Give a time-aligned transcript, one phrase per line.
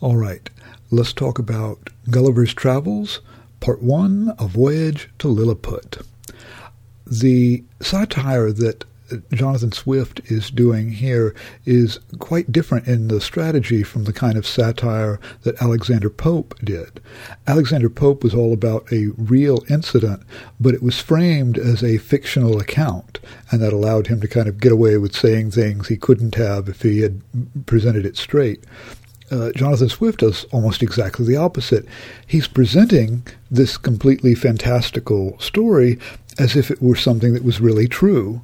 [0.00, 0.50] All right,
[0.90, 3.20] let's talk about Gulliver's Travels,
[3.60, 6.04] Part 1 A Voyage to Lilliput.
[7.06, 8.84] The satire that
[9.32, 11.32] Jonathan Swift is doing here
[11.64, 17.00] is quite different in the strategy from the kind of satire that Alexander Pope did.
[17.46, 20.24] Alexander Pope was all about a real incident,
[20.58, 23.20] but it was framed as a fictional account,
[23.52, 26.68] and that allowed him to kind of get away with saying things he couldn't have
[26.68, 27.22] if he had
[27.66, 28.64] presented it straight.
[29.34, 31.84] Uh, Jonathan Swift does almost exactly the opposite.
[32.24, 35.98] He's presenting this completely fantastical story
[36.38, 38.42] as if it were something that was really true.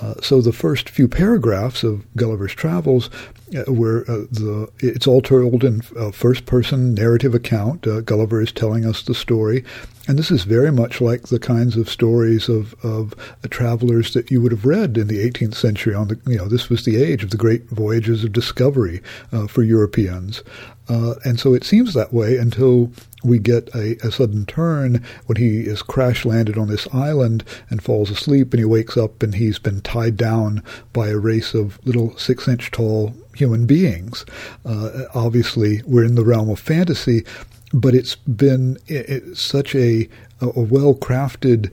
[0.00, 3.10] Uh, so the first few paragraphs of Gulliver's Travels,
[3.56, 5.80] uh, where uh, the it's all told in
[6.12, 7.86] first person narrative account.
[7.86, 9.64] Uh, Gulliver is telling us the story,
[10.06, 13.14] and this is very much like the kinds of stories of of
[13.50, 15.94] travelers that you would have read in the 18th century.
[15.94, 19.46] On the you know this was the age of the great voyages of discovery uh,
[19.46, 20.42] for Europeans.
[20.88, 22.90] Uh, and so it seems that way until
[23.22, 27.82] we get a, a, sudden turn when he is crash landed on this island and
[27.82, 31.84] falls asleep and he wakes up and he's been tied down by a race of
[31.84, 34.24] little six inch tall human beings.
[34.64, 37.24] Uh, obviously, we're in the realm of fantasy,
[37.72, 40.08] but it's been it, it, such a,
[40.40, 41.70] a well crafted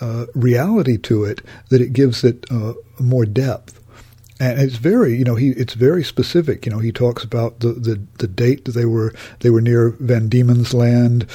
[0.00, 3.75] uh, reality to it that it gives it uh, more depth
[4.38, 6.66] and it's very you know he it's very specific.
[6.66, 9.90] You know he talks about the the, the date that they were they were near
[10.00, 11.26] Van Diemen's Land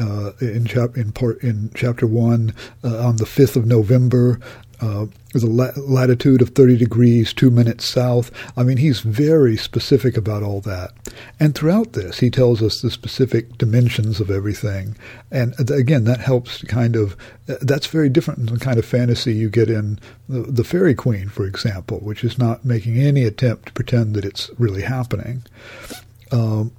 [0.00, 4.40] uh, in chap in part in chapter one uh, on the fifth of November
[4.80, 8.30] uh, a la- latitude of 30 degrees, two minutes south.
[8.56, 10.92] I mean, he's very specific about all that.
[11.38, 14.96] And throughout this, he tells us the specific dimensions of everything.
[15.30, 19.50] And again, that helps kind of, that's very different than the kind of fantasy you
[19.50, 23.72] get in the, the Faerie Queene, for example, which is not making any attempt to
[23.72, 25.44] pretend that it's really happening.
[26.32, 26.72] Um,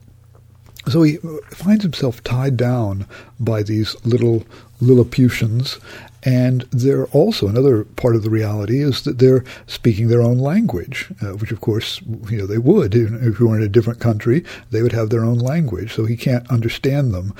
[0.88, 1.18] so he
[1.50, 3.06] finds himself tied down
[3.40, 4.44] by these little
[4.80, 5.80] Lilliputians,
[6.23, 11.11] and they're also another part of the reality is that they're speaking their own language,
[11.22, 14.44] uh, which of course you know they would if you were in a different country.
[14.72, 17.34] They would have their own language, so he can't understand them.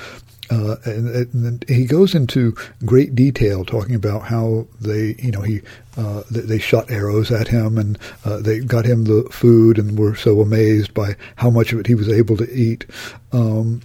[0.52, 2.54] Uh, and, and, he goes into
[2.84, 5.62] great detail talking about how they, you know, he
[5.96, 9.98] uh, they, they, shot arrows at him and uh, they got him the food and
[9.98, 12.84] were so amazed by how much of it he was able to eat.
[13.32, 13.80] Um,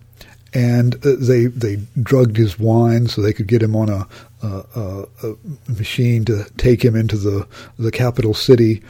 [0.53, 4.05] and uh, they they drugged his wine so they could get him on a,
[4.41, 5.35] a, a
[5.69, 7.47] machine to take him into the
[7.79, 8.83] the capital city.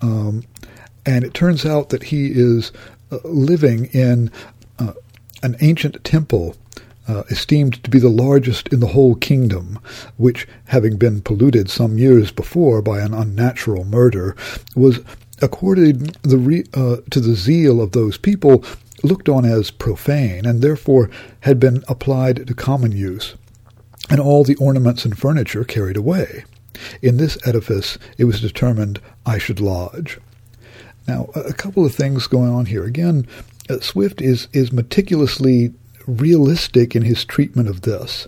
[0.00, 0.44] Um,
[1.04, 2.72] and it turns out that he is
[3.12, 4.30] uh, living in
[5.42, 6.56] an ancient temple
[7.08, 9.78] uh, esteemed to be the largest in the whole kingdom,
[10.16, 14.36] which, having been polluted some years before by an unnatural murder,
[14.76, 15.00] was
[15.40, 18.64] according the re, uh, to the zeal of those people
[19.02, 21.08] looked on as profane, and therefore
[21.40, 23.34] had been applied to common use,
[24.10, 26.44] and all the ornaments and furniture carried away.
[27.02, 30.18] In this edifice it was determined I should lodge.
[31.06, 32.84] Now, a couple of things going on here.
[32.84, 33.26] Again,
[33.70, 35.72] uh, Swift is is meticulously
[36.08, 38.26] realistic in his treatment of this.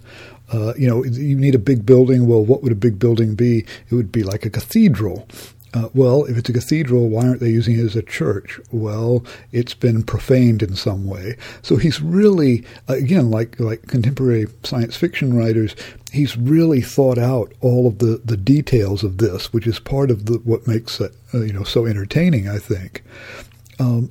[0.52, 2.26] Uh, you know, you need a big building.
[2.26, 3.64] Well, what would a big building be?
[3.88, 5.26] It would be like a cathedral.
[5.72, 8.58] Uh, well, if it's a cathedral, why aren't they using it as a church?
[8.72, 11.36] Well, it's been profaned in some way.
[11.62, 15.76] So he's really, again, like like contemporary science fiction writers,
[16.12, 20.26] he's really thought out all of the, the details of this, which is part of
[20.26, 22.48] the, what makes it uh, you know so entertaining.
[22.48, 23.04] I think.
[23.78, 24.10] Um,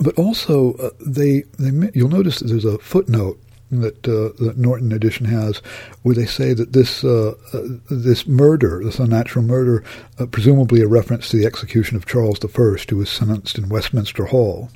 [0.00, 3.38] but also, uh, they, they you'll notice that there's a footnote
[3.70, 5.58] that uh, the Norton edition has,
[6.02, 7.60] where they say that this uh, uh,
[7.90, 9.84] this murder, this unnatural murder,
[10.18, 14.26] uh, presumably a reference to the execution of Charles I, who was sentenced in Westminster
[14.26, 14.70] Hall.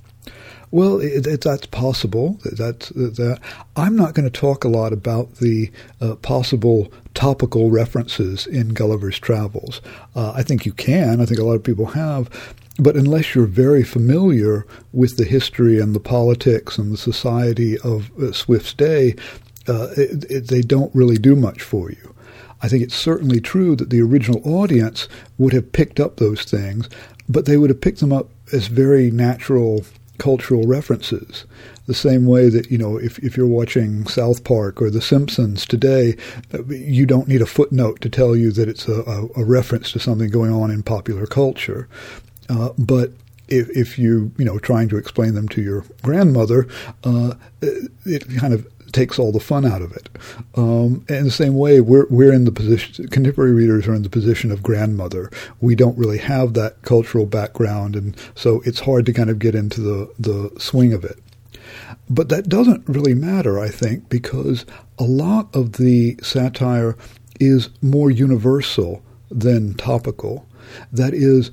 [0.71, 2.39] Well, it, it, that's possible.
[2.45, 3.41] That's that.
[3.77, 9.19] I'm not going to talk a lot about the uh, possible topical references in Gulliver's
[9.19, 9.81] Travels.
[10.15, 11.21] Uh, I think you can.
[11.21, 12.55] I think a lot of people have.
[12.79, 18.11] But unless you're very familiar with the history and the politics and the society of
[18.19, 19.17] uh, Swift's day,
[19.67, 22.15] uh, it, it, they don't really do much for you.
[22.63, 25.09] I think it's certainly true that the original audience
[25.39, 26.89] would have picked up those things,
[27.29, 29.85] but they would have picked them up as very natural
[30.19, 31.45] cultural references.
[31.87, 35.65] The same way that, you know, if, if you're watching South Park or The Simpsons
[35.65, 36.17] today,
[36.69, 40.01] you don't need a footnote to tell you that it's a, a, a reference to
[40.01, 41.89] something going on in popular culture.
[42.49, 43.13] Uh, but
[43.49, 46.69] if, if you you know trying to explain them to your grandmother,
[47.05, 50.09] uh, it kind of takes all the fun out of it.
[50.55, 53.09] Um, in the same way, we're we're in the position.
[53.09, 55.31] Contemporary readers are in the position of grandmother.
[55.61, 59.55] We don't really have that cultural background, and so it's hard to kind of get
[59.55, 61.19] into the the swing of it.
[62.11, 64.65] But that doesn't really matter, I think, because
[64.99, 66.97] a lot of the satire
[67.39, 70.47] is more universal than topical.
[70.93, 71.51] That is,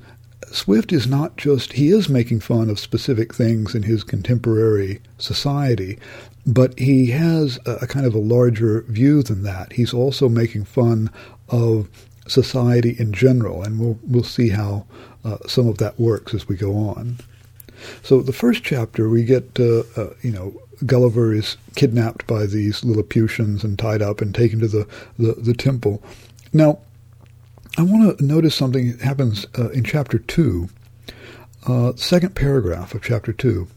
[0.50, 5.98] Swift is not just, he is making fun of specific things in his contemporary society,
[6.46, 9.72] but he has a, a kind of a larger view than that.
[9.72, 11.10] He's also making fun
[11.48, 11.88] of
[12.28, 14.86] society in general, and we'll, we'll see how
[15.24, 17.16] uh, some of that works as we go on.
[18.02, 20.54] So the first chapter, we get, uh, uh, you know,
[20.84, 24.86] Gulliver is kidnapped by these Lilliputians and tied up and taken to the,
[25.18, 26.02] the, the temple.
[26.52, 26.78] Now,
[27.78, 30.68] I want to notice something that happens uh, in chapter 2,
[31.66, 33.68] uh, second paragraph of chapter 2.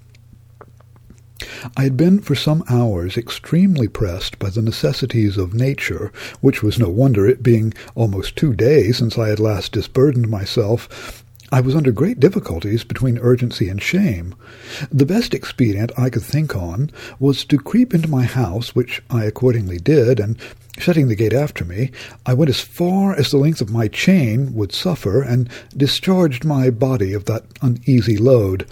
[1.76, 6.80] I had been for some hours extremely pressed by the necessities of nature, which was
[6.80, 11.76] no wonder, it being almost two days since I had last disburdened myself, I was
[11.76, 14.36] under great difficulties between urgency and shame.
[14.92, 19.26] The best expedient I could think on was to creep into my house, which I
[19.26, 20.38] accordingly did, and
[20.80, 21.92] shutting the gate after me,
[22.26, 26.70] I went as far as the length of my chain would suffer, and discharged my
[26.70, 28.66] body of that uneasy load.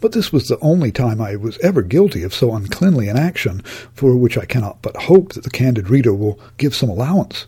[0.00, 3.60] But this was the only time I was ever guilty of so uncleanly an action,
[3.92, 7.46] for which I cannot but hope that the candid reader will give some allowance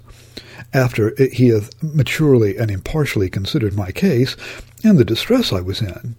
[0.72, 4.36] after he hath maturely and impartially considered my case
[4.84, 6.16] and the distress I was in.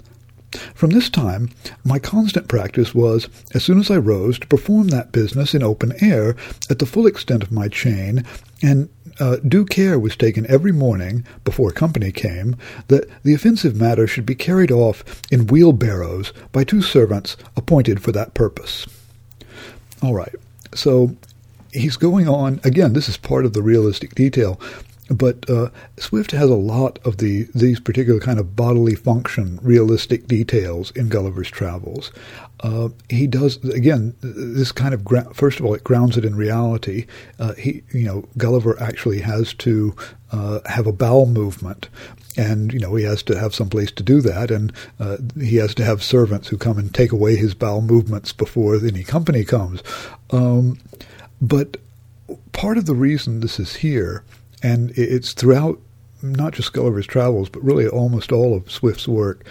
[0.74, 1.50] From this time,
[1.84, 5.94] my constant practice was, as soon as I rose, to perform that business in open
[6.02, 6.36] air
[6.70, 8.24] at the full extent of my chain,
[8.62, 8.90] and
[9.20, 12.56] uh, due care was taken every morning, before company came,
[12.88, 18.12] that the offensive matter should be carried off in wheelbarrows by two servants appointed for
[18.12, 18.86] that purpose.
[20.02, 20.36] All right,
[20.74, 21.16] so
[21.74, 22.94] he's going on again.
[22.94, 24.60] This is part of the realistic detail,
[25.10, 30.28] but uh, Swift has a lot of the these particular kind of bodily function realistic
[30.28, 32.12] details in Gulliver's Travels.
[32.60, 36.36] Uh, he does again this kind of gra- first of all it grounds it in
[36.36, 37.06] reality.
[37.40, 39.96] Uh, he you know Gulliver actually has to
[40.32, 41.90] uh, have a bowel movement.
[42.40, 45.56] And you know he has to have some place to do that, and uh, he
[45.56, 49.44] has to have servants who come and take away his bowel movements before any company
[49.44, 49.82] comes.
[50.30, 50.78] Um,
[51.42, 51.78] but
[52.52, 54.24] part of the reason this is here,
[54.64, 55.80] and it's throughout
[56.22, 59.46] not just Gulliver's Travels, but really almost all of Swift's work,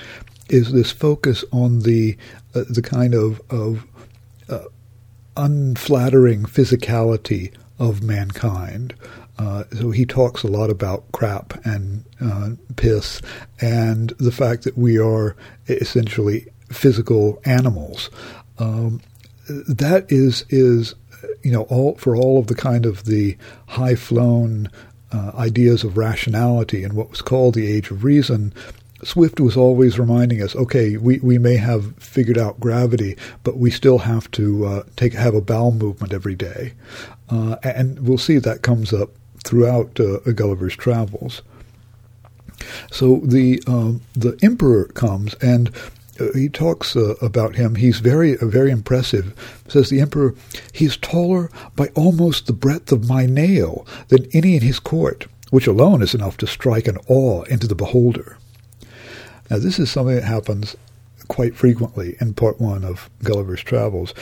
[0.49, 2.17] is this focus on the
[2.55, 3.85] uh, the kind of of
[4.49, 4.65] uh,
[5.37, 8.95] unflattering physicality of mankind.
[9.39, 13.21] Uh, so he talks a lot about crap and uh, piss
[13.61, 15.37] and the fact that we are
[15.69, 18.09] essentially physical animals.
[18.59, 19.01] Um,
[19.49, 20.95] that is is
[21.43, 23.37] you know, all for all of the kind of the
[23.69, 24.71] high flown
[25.13, 28.53] uh, ideas of rationality and what was called the age of reason,
[29.05, 33.71] Swift was always reminding us, okay, we, we may have figured out gravity, but we
[33.71, 36.73] still have to uh, take have a bowel movement every day,
[37.29, 39.11] uh, and we'll see that comes up
[39.45, 41.43] throughout uh, Gulliver's Travels.
[42.91, 45.71] So the um, the emperor comes and
[46.35, 47.75] he talks uh, about him.
[47.75, 49.35] He's very, uh, very impressive.
[49.69, 50.35] Says the emperor,
[50.73, 55.67] he's taller by almost the breadth of my nail than any in his court, which
[55.67, 58.39] alone is enough to strike an awe into the beholder.
[59.51, 60.77] Now, this is something that happens
[61.29, 64.15] quite frequently in part one of Gulliver's Travels.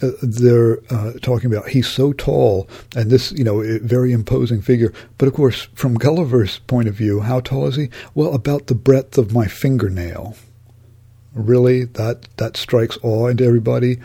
[0.00, 4.92] Uh, they're uh, talking about he's so tall and this, you know, very imposing figure.
[5.18, 7.90] But of course, from Gulliver's point of view, how tall is he?
[8.14, 10.36] Well, about the breadth of my fingernail
[11.38, 13.98] really that that strikes awe into everybody.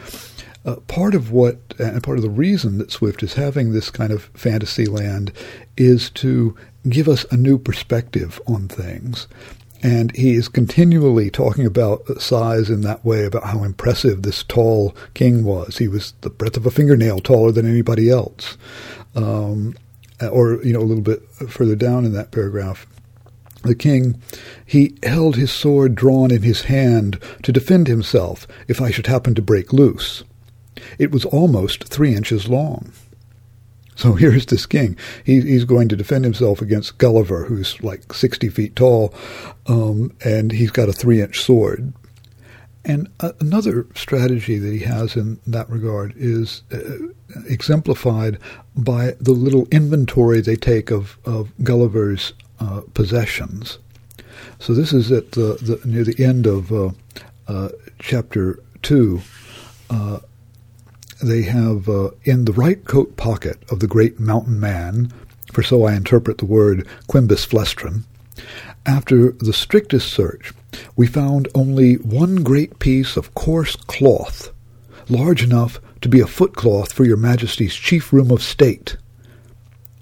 [0.66, 4.14] Uh, part of what and part of the reason that Swift is having this kind
[4.14, 5.34] of fantasy land
[5.76, 6.56] is to
[6.88, 9.28] give us a new perspective on things.
[9.82, 14.96] And he is continually talking about size in that way, about how impressive this tall
[15.14, 15.78] king was.
[15.78, 18.58] He was the breadth of a fingernail taller than anybody else.
[19.14, 19.76] Um,
[20.22, 22.88] or, you know, a little bit further down in that paragraph,
[23.64, 24.22] the king,
[24.66, 29.36] he held his sword drawn in his hand to defend himself if I should happen
[29.36, 30.24] to break loose.
[31.00, 32.92] It was almost three inches long.
[33.96, 34.98] So here's this king.
[35.24, 39.14] He, he's going to defend himself against Gulliver, who's like 60 feet tall,
[39.68, 41.94] um, and he's got a three inch sword.
[42.86, 47.08] And another strategy that he has in that regard is uh,
[47.48, 48.38] exemplified
[48.76, 53.80] by the little inventory they take of, of Gulliver's uh, possessions.
[54.60, 56.92] So this is at the, the near the end of uh,
[57.48, 57.70] uh,
[58.00, 59.22] chapter two.
[59.90, 60.20] Uh,
[61.22, 61.88] they have
[62.24, 65.12] in the right coat pocket of the great mountain man,
[65.54, 68.04] for so I interpret the word Quinbus Flestrin.
[68.86, 70.54] After the strictest search,
[70.96, 74.52] we found only one great piece of coarse cloth,
[75.08, 78.98] large enough to be a footcloth for your majesty's chief room of state.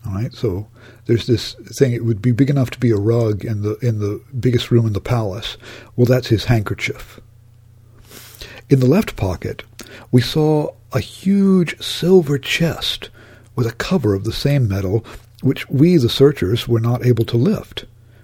[0.07, 0.67] All right, so
[1.11, 1.91] there's this thing.
[1.91, 4.87] It would be big enough to be a rug in the in the biggest room
[4.87, 5.57] in the palace.
[5.97, 7.19] Well, that's his handkerchief.
[8.69, 9.63] In the left pocket,
[10.09, 13.09] we saw a huge silver chest
[13.57, 15.05] with a cover of the same metal
[15.41, 17.83] which we, the searchers, were not able to lift.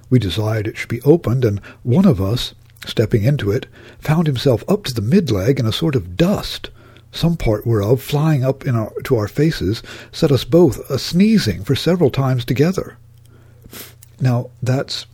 [0.10, 2.54] We desired it should be opened, and one of us,
[2.86, 3.66] stepping into it,
[4.00, 6.70] found himself up to the mid-leg in a sort of dust,
[7.12, 11.76] some part whereof, flying up our, to our faces, set us both a sneezing for
[11.76, 12.98] several times together.
[14.20, 15.06] Now, that's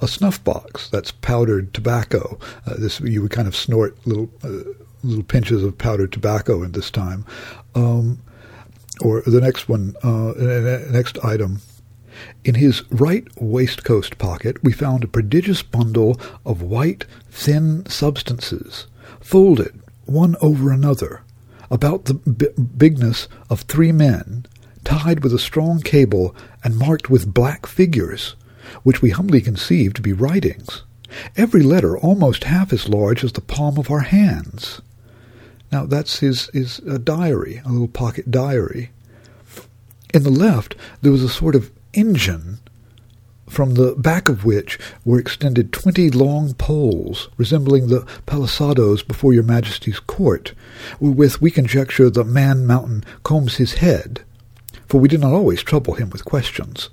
[0.00, 0.88] a snuff box.
[0.88, 2.38] That's powdered tobacco.
[2.66, 6.72] Uh, this you would kind of snort little uh, little pinches of powdered tobacco at
[6.72, 7.24] this time.
[7.74, 8.20] Um,
[9.00, 10.32] or the next one, uh,
[10.90, 11.60] next item.
[12.44, 18.88] In his right waistcoat pocket, we found a prodigious bundle of white, thin substances,
[19.20, 21.22] folded one over another,
[21.70, 24.46] about the b- bigness of three men,
[24.84, 26.34] tied with a strong cable
[26.64, 28.36] and marked with black figures,
[28.82, 30.82] which we humbly conceived to be writings,
[31.36, 34.80] every letter almost half as large as the palm of our hands.
[35.70, 38.90] Now that's his, his uh, diary, a little pocket diary.
[40.14, 42.60] In the left, there was a sort of engine
[43.48, 49.42] from the back of which were extended twenty long poles, resembling the palisadoes before your
[49.42, 50.52] majesty's court,
[51.00, 54.22] wherewith we conjecture the man mountain combs his head,
[54.86, 56.90] for we did not always trouble him with questions.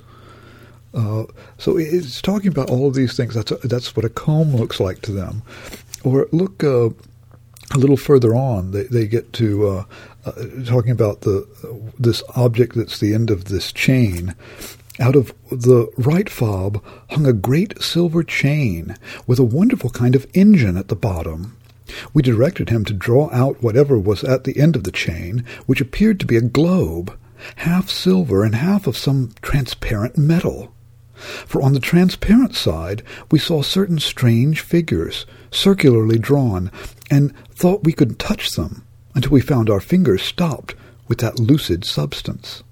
[0.93, 1.25] Uh,
[1.57, 3.33] so it's talking about all of these things.
[3.35, 5.43] That's a, that's what a comb looks like to them.
[6.03, 6.89] Or look uh,
[7.73, 8.71] a little further on.
[8.71, 9.83] They they get to uh,
[10.25, 10.31] uh
[10.65, 11.45] talking about the
[11.99, 14.35] this object that's the end of this chain,
[14.99, 18.95] out of the right fob hung a great silver chain
[19.27, 21.57] with a wonderful kind of engine at the bottom.
[22.13, 25.81] We directed him to draw out whatever was at the end of the chain, which
[25.81, 27.17] appeared to be a globe,
[27.57, 30.73] half silver and half of some transparent metal.
[31.15, 36.71] For on the transparent side we saw certain strange figures, circularly drawn,
[37.09, 38.83] and thought we could touch them
[39.13, 40.75] until we found our fingers stopped
[41.07, 42.63] with that lucid substance.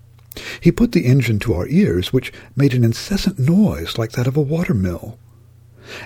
[0.60, 4.38] He put the engine to our ears, which made an incessant noise like that of
[4.38, 5.18] a water mill.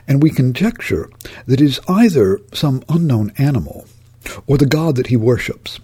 [0.07, 1.09] And we conjecture
[1.45, 3.85] that it is either some unknown animal
[4.45, 5.79] or the god that he worships.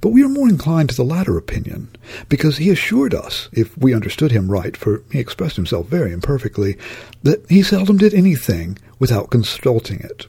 [0.00, 1.88] But we are more inclined to the latter opinion,
[2.28, 6.78] because he assured us, if we understood him right, for he expressed himself very imperfectly,
[7.22, 10.26] that he seldom did anything without consulting it.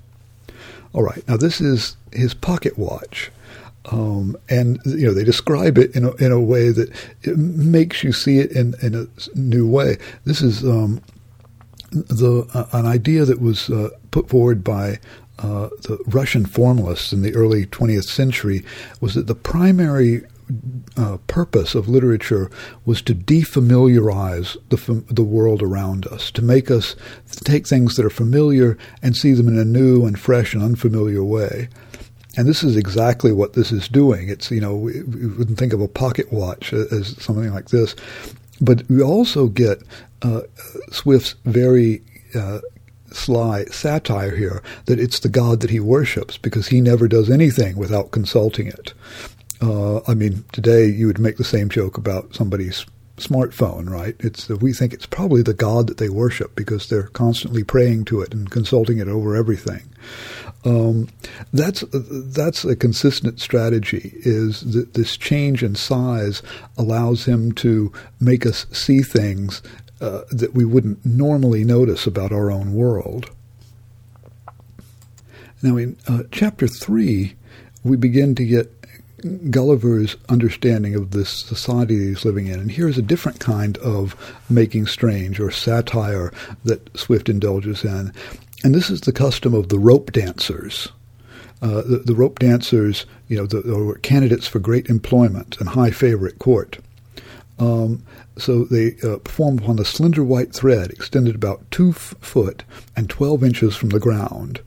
[0.93, 3.31] All right, now this is his pocket watch.
[3.91, 6.91] Um, and you know they describe it in a, in a way that
[7.37, 9.97] makes you see it in, in a new way.
[10.23, 11.01] This is um,
[11.91, 14.99] the uh, an idea that was uh, put forward by
[15.39, 18.63] uh, the Russian formalists in the early 20th century
[19.01, 20.23] was that the primary
[20.95, 22.49] uh, purpose of literature
[22.85, 26.95] was to defamiliarize the the world around us, to make us
[27.29, 31.23] take things that are familiar and see them in a new and fresh and unfamiliar
[31.23, 31.67] way.
[32.37, 34.29] And this is exactly what this is doing.
[34.29, 37.95] It's, you know, we, wouldn't think of a pocket watch as something like this.
[38.61, 39.81] But we also get
[40.21, 40.41] uh,
[40.91, 42.01] Swift's very
[42.33, 42.59] uh,
[43.11, 47.77] sly satire here that it's the God that he worships because he never does anything
[47.77, 48.93] without consulting it.
[49.61, 52.85] Uh, I mean, today you would make the same joke about somebody's
[53.17, 54.15] smartphone, right?
[54.19, 58.21] It's we think it's probably the God that they worship because they're constantly praying to
[58.21, 59.83] it and consulting it over everything.
[60.65, 61.09] Um,
[61.53, 64.13] that's that's a consistent strategy.
[64.15, 66.41] Is that this change in size
[66.77, 69.61] allows him to make us see things
[70.01, 73.29] uh, that we wouldn't normally notice about our own world.
[75.61, 77.35] Now, in uh, chapter three,
[77.83, 78.71] we begin to get
[79.49, 82.59] Gulliver's understanding of this society he's living in.
[82.59, 84.15] And here's a different kind of
[84.49, 86.31] making strange or satire
[86.63, 88.13] that Swift indulges in.
[88.65, 90.91] And this is the custom of the rope dancers.
[91.61, 95.91] Uh, the, the, rope dancers, you know, the, were candidates for great employment and high
[95.91, 96.79] favor at court.
[97.59, 98.03] Um,
[98.39, 102.63] so they uh, perform upon a slender white thread extended about two f- foot
[102.95, 104.61] and 12 inches from the ground.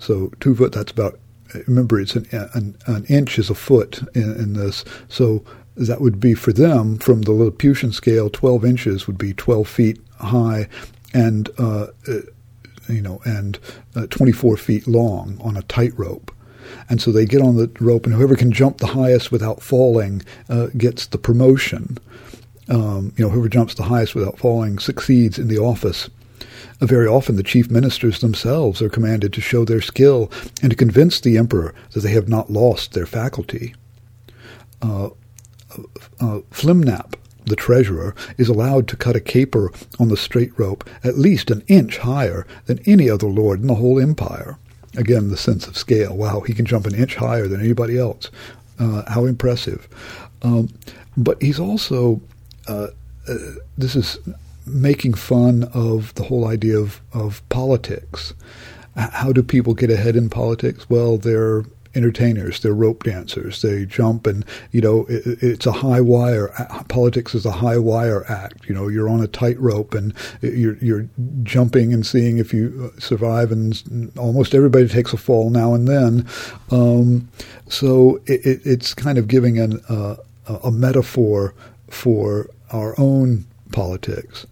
[0.00, 1.20] So two foot, that's about,
[1.68, 4.84] remember, it's an, an, an inch is a foot in, in, this.
[5.06, 5.44] So
[5.76, 10.00] that would be for them, from the Lilliputian scale, 12 inches would be 12 feet
[10.18, 10.68] high
[11.14, 11.88] and uh,
[12.90, 13.58] you know, and
[13.94, 16.34] uh, 24 feet long on a tightrope.
[16.88, 20.22] And so they get on the rope, and whoever can jump the highest without falling
[20.48, 21.98] uh, gets the promotion.
[22.68, 26.08] Um, you know, whoever jumps the highest without falling succeeds in the office
[26.80, 30.30] Very often the chief ministers themselves are commanded to show their skill
[30.62, 33.74] and to convince the emperor that they have not lost their faculty.
[34.80, 35.10] Uh,
[36.20, 37.14] uh, Flimnap,
[37.46, 41.62] the treasurer, is allowed to cut a caper on the straight rope at least an
[41.66, 44.58] inch higher than any other lord in the whole empire.
[44.96, 46.16] Again, the sense of scale.
[46.16, 48.30] Wow, he can jump an inch higher than anybody else.
[48.78, 49.88] Uh, how impressive.
[50.42, 50.70] Um,
[51.16, 52.20] but he's also,
[52.66, 52.88] uh,
[53.28, 53.34] uh,
[53.76, 54.18] this is
[54.66, 58.32] making fun of the whole idea of, of politics.
[58.96, 60.88] How do people get ahead in politics?
[60.90, 66.00] Well, they're entertainers, they're rope dancers, they jump and, you know, it, it's a high
[66.00, 66.48] wire.
[66.88, 68.68] Politics is a high wire act.
[68.68, 71.08] You know, you're on a tightrope and you're, you're
[71.42, 76.26] jumping and seeing if you survive and almost everybody takes a fall now and then.
[76.70, 77.28] Um,
[77.68, 80.16] so it, it's kind of giving an, uh,
[80.64, 81.54] a metaphor
[81.88, 84.46] for our own politics.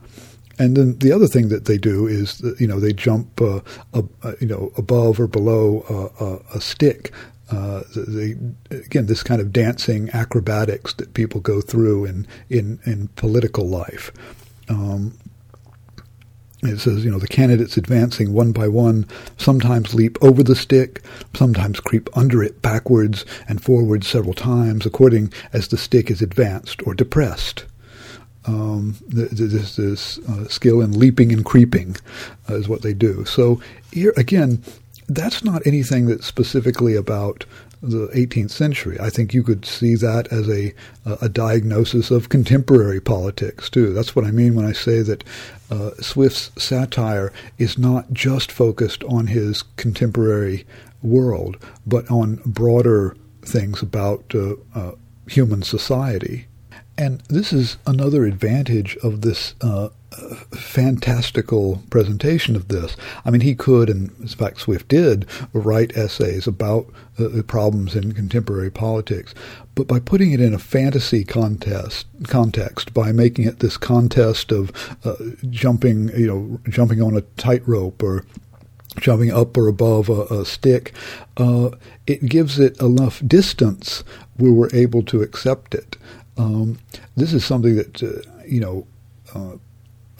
[0.58, 3.60] And then the other thing that they do is, you know, they jump, uh,
[3.94, 4.02] uh,
[4.40, 7.12] you know, above or below a, a stick.
[7.50, 8.36] Uh, they,
[8.70, 14.10] again, this kind of dancing acrobatics that people go through in in, in political life.
[14.68, 15.16] Um,
[16.62, 21.04] it says, you know, the candidates advancing one by one sometimes leap over the stick,
[21.32, 26.82] sometimes creep under it backwards and forwards several times, according as the stick is advanced
[26.84, 27.64] or depressed
[28.48, 31.96] um, this, this uh, skill in leaping and creeping
[32.48, 33.24] uh, is what they do.
[33.26, 33.60] So
[33.92, 34.62] here again,
[35.08, 37.44] that's not anything that's specifically about
[37.80, 38.98] the 18th century.
[38.98, 40.74] I think you could see that as a
[41.20, 43.92] a diagnosis of contemporary politics too.
[43.92, 45.22] That's what I mean when I say that
[45.70, 50.66] uh, Swift's satire is not just focused on his contemporary
[51.02, 54.92] world, but on broader things about uh, uh,
[55.28, 56.46] human society.
[56.98, 59.90] And this is another advantage of this uh,
[60.50, 62.96] fantastical presentation of this.
[63.24, 66.86] I mean, he could, and in fact Swift did, write essays about
[67.16, 69.32] uh, the problems in contemporary politics.
[69.76, 74.72] But by putting it in a fantasy contest context, by making it this contest of
[75.04, 75.14] uh,
[75.50, 78.26] jumping, you know, jumping on a tightrope or
[78.98, 80.92] jumping up or above a, a stick,
[81.36, 81.70] uh,
[82.08, 84.02] it gives it enough distance
[84.36, 85.96] where we're able to accept it.
[86.38, 86.78] Um,
[87.16, 88.86] this is something that, uh, you know,
[89.34, 89.56] uh,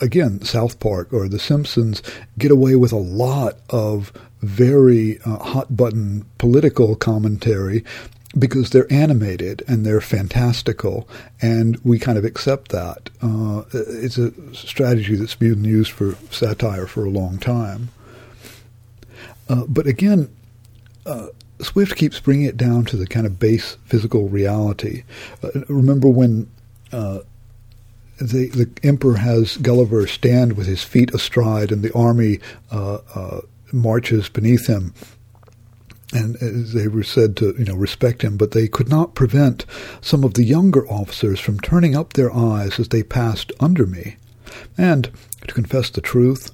[0.01, 2.01] again, South Park or The Simpsons
[2.37, 7.83] get away with a lot of very uh, hot button political commentary
[8.37, 11.09] because they're animated and they're fantastical,
[11.41, 13.09] and we kind of accept that.
[13.21, 17.89] Uh, it's a strategy that's been used for satire for a long time.
[19.49, 20.29] Uh, but again,
[21.07, 21.27] uh,
[21.61, 25.03] Swift keeps bringing it down to the kind of base physical reality.
[25.43, 26.49] Uh, remember when
[26.91, 27.19] uh,
[28.17, 32.39] the the emperor has Gulliver stand with his feet astride, and the army
[32.71, 33.41] uh, uh
[33.71, 34.93] marches beneath him.
[36.11, 39.67] And they were said to, you know, respect him, but they could not prevent
[40.01, 44.15] some of the younger officers from turning up their eyes as they passed under me.
[44.75, 45.11] And,
[45.47, 46.49] to confess the truth,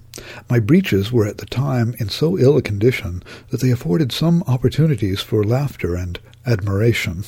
[0.50, 4.44] my breeches were at the time in so ill a condition that they afforded some
[4.48, 7.24] opportunities for laughter and admiration.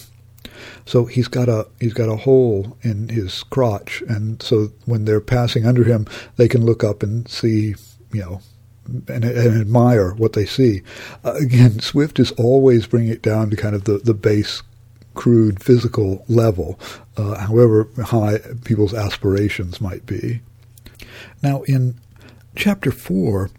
[0.86, 5.22] So he's got a he's got a hole in his crotch, and so when they're
[5.22, 7.76] passing under him, they can look up and see,
[8.12, 8.42] you know,
[8.86, 10.82] and, and admire what they see.
[11.24, 14.64] Uh, again, Swift is always bringing it down to kind of the the base,
[15.14, 16.80] crude physical level,
[17.18, 20.42] uh, however high people's aspirations might be.
[21.44, 21.96] Now, in
[22.58, 23.50] chapter four,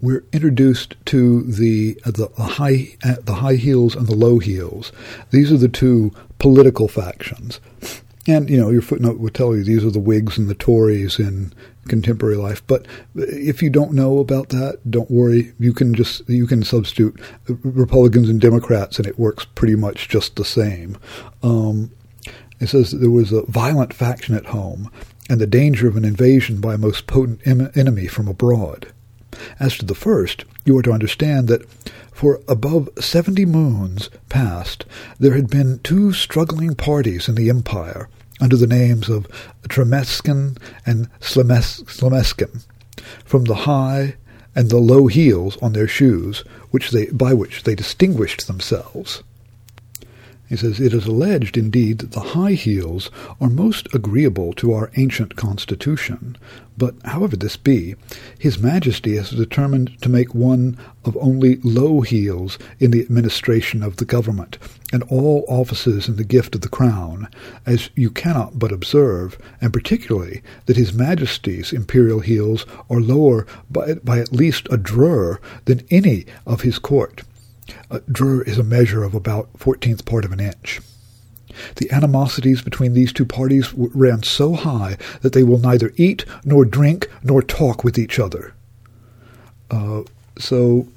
[0.00, 4.92] we're introduced to the uh, the high uh, the high heels and the low heels.
[5.30, 7.60] These are the two political factions,
[8.26, 11.18] and you know your footnote would tell you these are the Whigs and the Tories
[11.18, 11.52] in
[11.88, 12.66] contemporary life.
[12.66, 15.52] But if you don't know about that, don't worry.
[15.58, 20.36] You can just you can substitute Republicans and Democrats, and it works pretty much just
[20.36, 20.96] the same.
[21.42, 21.90] Um,
[22.60, 24.90] it says there was a violent faction at home
[25.28, 28.92] and the danger of an invasion by a most potent em- enemy from abroad.
[29.58, 31.68] As to the first, you are to understand that
[32.12, 34.84] for above seventy moons past
[35.18, 38.08] there had been two struggling parties in the empire
[38.40, 39.26] under the names of
[39.68, 42.64] Tramecksan and Slamecksan,
[43.24, 44.14] from the high
[44.54, 49.22] and the low heels on their shoes, which they, by which they distinguished themselves.
[50.46, 54.90] He says, It is alleged, indeed, that the high heels are most agreeable to our
[54.96, 56.36] ancient constitution.
[56.76, 57.94] But, however this be,
[58.38, 60.76] His Majesty has determined to make one
[61.06, 64.58] of only low heels in the administration of the government,
[64.92, 67.28] and all offices in the gift of the crown,
[67.64, 73.94] as you cannot but observe, and particularly that His Majesty's imperial heels are lower by,
[73.94, 77.22] by at least a drur than any of his court
[77.90, 80.80] a drur is a measure of about fourteenth part of an inch.
[81.76, 86.64] The animosities between these two parties ran so high that they will neither eat nor
[86.64, 88.54] drink nor talk with each other.
[89.70, 90.02] Uh,
[90.36, 90.88] so,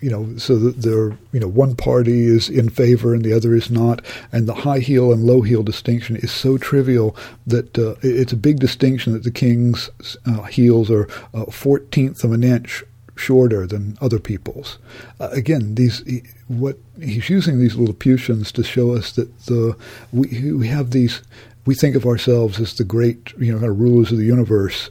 [0.00, 3.70] you know, so there, you know, one party is in favor and the other is
[3.70, 8.34] not, and the high heel and low heel distinction is so trivial that uh, it's
[8.34, 9.88] a big distinction that the king's
[10.26, 12.84] uh, heels are a fourteenth of an inch
[13.22, 14.78] shorter than other people's.
[15.20, 16.02] Uh, again, these
[16.48, 19.76] what he's using these Lilliputians to show us that the
[20.12, 21.22] we we have these
[21.64, 24.90] we think of ourselves as the great you know kind of rulers of the universe,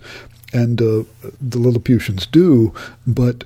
[0.54, 1.04] and uh,
[1.42, 2.74] the Lilliputians do,
[3.06, 3.44] but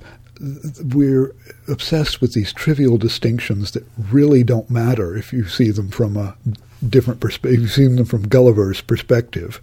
[0.93, 1.33] we're
[1.67, 6.35] obsessed with these trivial distinctions that really don't matter if you see them from a
[6.87, 7.61] different perspective.
[7.61, 9.59] You've seen them from Gulliver's perspective,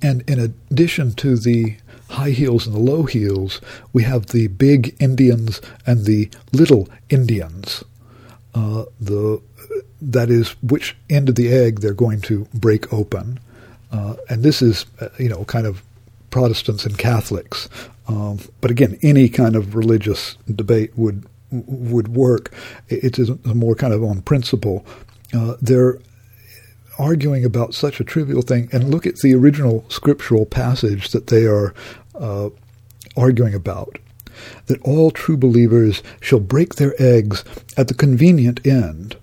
[0.00, 1.76] and in addition to the
[2.12, 3.60] high heels and the low heels,
[3.92, 7.84] we have the Big-Endians and the little Indians.
[8.54, 9.40] Uh, the
[10.00, 13.38] that is which end of the egg they're going to break open,
[13.92, 15.82] uh, and this is uh, you know kind of
[16.30, 17.68] Protestants and Catholics.
[18.08, 22.52] Um, but again, any kind of religious debate would would work.
[22.88, 24.84] It is more kind of on principle.
[25.32, 25.98] Uh, they're
[26.98, 31.46] arguing about such a trivial thing, and look at the original scriptural passage that they
[31.46, 31.74] are
[32.22, 32.48] uh,
[33.16, 33.98] arguing about
[34.66, 37.44] that all true believers shall break their eggs
[37.76, 39.16] at the convenient end.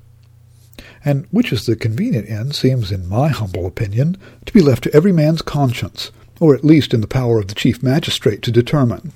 [1.03, 4.93] And which is the convenient end seems, in my humble opinion, to be left to
[4.93, 9.13] every man's conscience, or at least in the power of the chief magistrate to determine.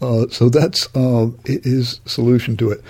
[0.00, 2.82] Uh, so that's uh, his solution to it.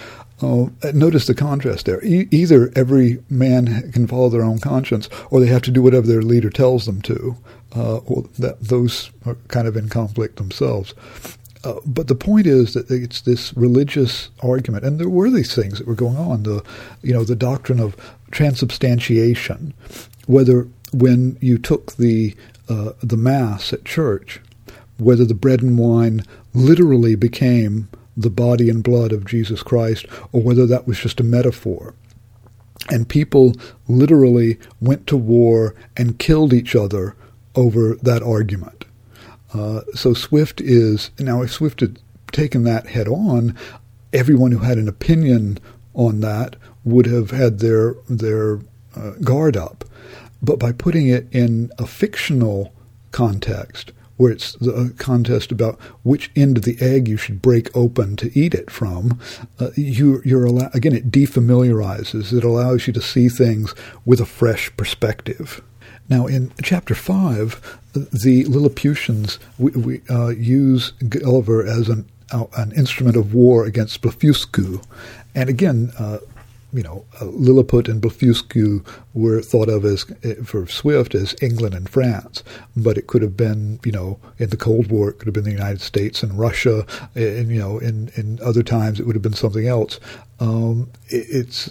[0.42, 2.04] Uh, notice the contrast there.
[2.04, 6.06] E- either every man can follow their own conscience, or they have to do whatever
[6.06, 7.36] their leader tells them to.
[7.74, 8.00] Uh,
[8.38, 10.92] that those are kind of in conflict themselves.
[11.64, 15.78] Uh, but the point is that it's this religious argument, and there were these things
[15.78, 16.42] that were going on.
[16.42, 16.62] The,
[17.02, 17.96] you know, the doctrine of
[18.30, 19.72] transubstantiation,
[20.26, 22.34] whether when you took the
[22.68, 24.40] uh, the mass at church,
[24.98, 30.42] whether the bread and wine literally became the body and blood of Jesus Christ, or
[30.42, 31.94] whether that was just a metaphor.
[32.90, 33.54] And people
[33.88, 37.14] literally went to war and killed each other
[37.54, 38.84] over that argument.
[39.54, 41.98] Uh, so Swift is now if Swift had
[42.30, 43.56] taken that head on,
[44.12, 45.58] everyone who had an opinion
[45.94, 48.60] on that would have had their their
[48.96, 49.84] uh, guard up.
[50.42, 52.72] But by putting it in a fictional
[53.12, 58.16] context, where it's a contest about which end of the egg you should break open
[58.16, 59.20] to eat it from,
[59.58, 62.32] uh, you, you're allow- again it defamiliarizes.
[62.32, 65.62] It allows you to see things with a fresh perspective.
[66.08, 72.72] Now, in chapter 5, the Lilliputians we, we uh, use Gulliver as an, uh, an
[72.72, 74.84] instrument of war against Blefuscu.
[75.34, 76.18] And again, uh,
[76.72, 81.74] you know, uh, Lilliput and Blefuscu were thought of as, eh, for Swift, as England
[81.74, 82.42] and France,
[82.74, 85.44] but it could have been, you know, in the Cold War, it could have been
[85.44, 89.14] the United States and Russia, eh, and, you know, in, in other times it would
[89.14, 90.00] have been something else.
[90.40, 91.66] Um, it, it's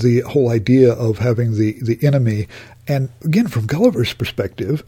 [0.00, 2.48] the whole idea of having the, the enemy
[2.90, 4.82] and again, from Gulliver's perspective,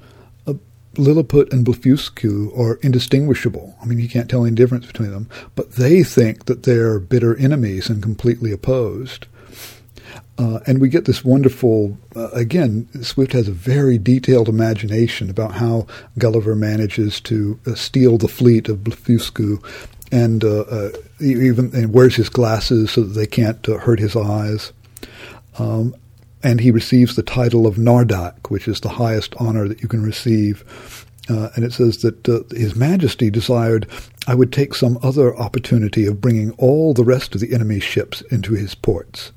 [0.48, 0.54] uh,
[0.96, 3.76] Lilliput and Blefuscu are indistinguishable.
[3.80, 7.36] I mean, you can't tell any difference between them, but they think that they're bitter
[7.36, 9.26] enemies and completely opposed.
[10.36, 15.52] Uh, and we get this wonderful, uh, again, Swift has a very detailed imagination about
[15.52, 15.86] how
[16.18, 19.64] Gulliver manages to uh, steal the fleet of Blefuscu
[20.10, 24.72] and uh, even and wears his glasses so that they can't hurt his eyes.
[25.56, 25.94] Um,
[26.42, 30.02] and he receives the title of Nardak, which is the highest honor that you can
[30.02, 31.06] receive.
[31.30, 33.86] Uh, and it says that uh, His Majesty desired
[34.26, 38.20] I would take some other opportunity of bringing all the rest of the enemy's ships
[38.22, 39.32] into his ports.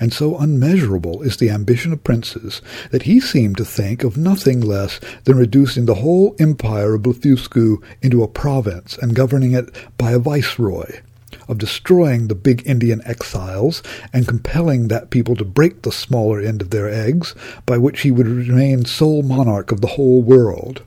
[0.00, 4.60] And so unmeasurable is the ambition of princes that he seemed to think of nothing
[4.60, 10.12] less than reducing the whole empire of Blefuscu into a province and governing it by
[10.12, 11.00] a viceroy
[11.48, 16.70] of destroying the Big-Endian exiles and compelling that people to break the smaller end of
[16.70, 17.34] their eggs,
[17.66, 20.82] by which he would remain sole monarch of the whole world.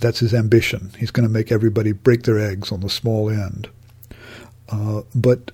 [0.00, 0.92] That's his ambition.
[0.98, 3.68] He's going to make everybody break their eggs on the small end.
[4.70, 5.50] Uh, but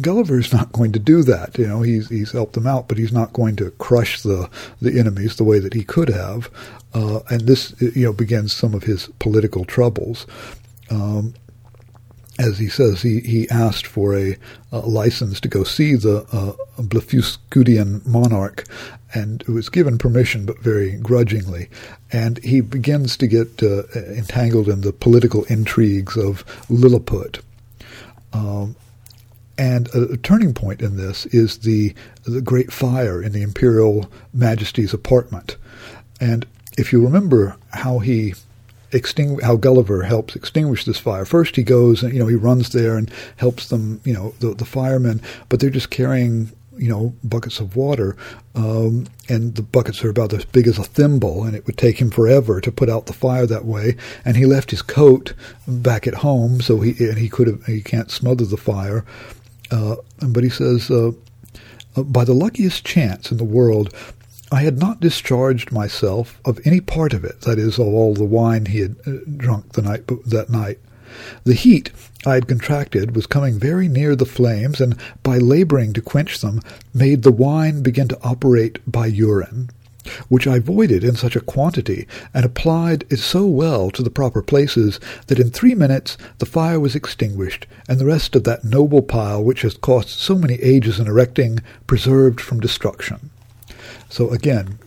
[0.00, 1.56] Gulliver's not going to do that.
[1.56, 4.50] You know, he's he's helped them out, but he's not going to crush the
[4.82, 6.50] the enemies the way that he could have.
[6.92, 10.26] Uh, and this, you know, begins some of his political troubles.
[10.90, 11.34] Um,
[12.38, 14.36] as he says, he, he asked for a,
[14.70, 18.64] a license to go see the uh, Blefuscudian monarch,
[19.14, 21.68] and was given permission, but very grudgingly.
[22.12, 27.40] And he begins to get uh, entangled in the political intrigues of Lilliput.
[28.32, 28.76] Um,
[29.56, 34.10] and a, a, turning point in this is the the great fire in the imperial
[34.32, 35.56] majesty's apartment.
[36.20, 36.46] And
[36.76, 38.34] if you remember how he
[39.42, 41.24] how Gulliver helps extinguish this fire.
[41.24, 44.54] First, he goes and you know he runs there and helps them, you know, the,
[44.54, 48.16] the firemen, but they're just carrying you know buckets of water,
[48.54, 52.00] um, and the buckets are about as big as a thimble, and it would take
[52.00, 53.96] him forever to put out the fire that way.
[54.24, 55.34] And he left his coat
[55.66, 59.04] back at home, so he and he could have he can't smother the fire.
[59.70, 59.96] Uh,
[60.26, 61.10] but he says, uh,
[61.96, 63.94] uh by the luckiest chance in the world,
[64.50, 68.24] I had not discharged myself of any part of it, that is, of all the
[68.24, 70.78] wine he had uh, drunk the night that night.
[71.44, 71.90] The heat
[72.24, 76.62] I had contracted was coming very near the flames, and by laboring to quench them,
[76.94, 79.68] made the wine begin to operate by urine,
[80.28, 84.40] which I voided in such a quantity, and applied it so well to the proper
[84.40, 89.02] places, that in three minutes the fire was extinguished, and the rest of that noble
[89.02, 93.30] pile which has cost so many ages in erecting preserved from destruction.
[94.08, 94.78] So again,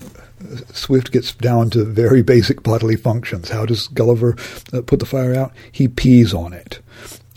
[0.74, 3.50] Swift gets down to very basic bodily functions.
[3.50, 4.36] How does Gulliver
[4.74, 5.54] uh, put the fire out?
[5.72, 6.80] He pees on it.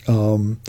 [0.07, 0.59] Um,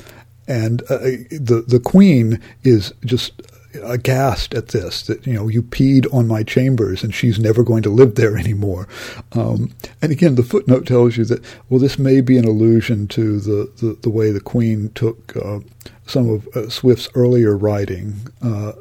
[0.49, 0.99] and uh,
[1.31, 3.43] the the queen is just
[3.83, 7.83] aghast at this that you know you peed on my chambers and she's never going
[7.83, 8.89] to live there anymore
[9.33, 13.39] um, and again the footnote tells you that well this may be an allusion to
[13.41, 15.59] the, the, the way the queen took uh,
[16.07, 18.73] some of uh, Swift's earlier writing uh,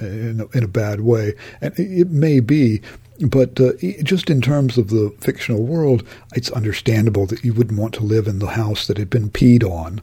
[0.00, 1.34] in a, in a bad way.
[1.60, 2.80] And it may be,
[3.20, 7.94] but uh, just in terms of the fictional world, it's understandable that you wouldn't want
[7.94, 10.00] to live in the house that had been peed on.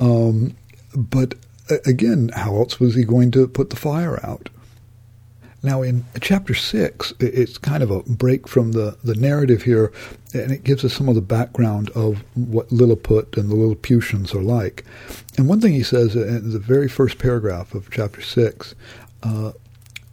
[0.00, 0.56] Um,
[0.96, 1.34] but
[1.84, 4.48] again, how else was he going to put the fire out?
[5.62, 9.90] Now, in chapter six, it's kind of a break from the, the narrative here,
[10.32, 14.42] and it gives us some of the background of what Lilliput and the Lilliputians are
[14.42, 14.84] like.
[15.36, 18.76] And one thing he says in the very first paragraph of chapter six
[19.26, 19.52] uh,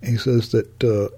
[0.01, 1.09] he says that uh,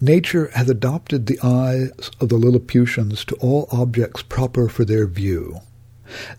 [0.00, 5.60] nature hath adopted the eyes of the Lilliputians to all objects proper for their view.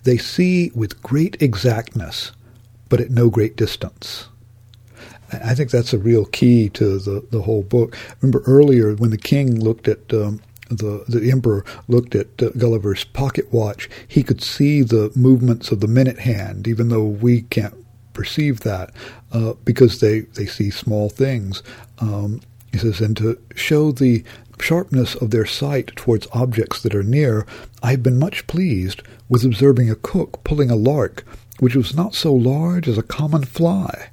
[0.04, 2.32] They see with great exactness,
[2.88, 4.28] but at no great distance.
[5.30, 7.96] I think that's a real key to the, the whole book.
[8.20, 10.40] Remember earlier when the king looked at um,
[10.70, 15.80] the the emperor looked at uh, Gulliver's pocket watch, he could see the movements of
[15.80, 17.77] the minute hand, even though we can't
[18.18, 18.90] perceive that
[19.30, 21.62] uh, because they, they see small things.
[22.00, 22.40] Um,
[22.72, 24.24] he says, and to show the
[24.60, 27.46] sharpness of their sight towards objects that are near,
[27.80, 31.24] I have been much pleased with observing a cook pulling a lark,
[31.60, 34.10] which was not so large as a common fly,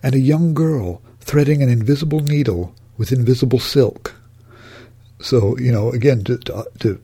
[0.00, 4.14] and a young girl threading an invisible needle with invisible silk.
[5.20, 7.00] So, you know, again, to, to, to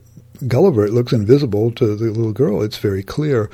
[0.47, 1.71] Gulliver, it looks invisible.
[1.71, 3.49] To the little girl, it's very clear.